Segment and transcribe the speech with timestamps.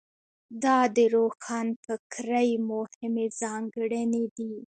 [0.63, 4.53] دا د روښانفکرۍ مهمې ځانګړنې دي.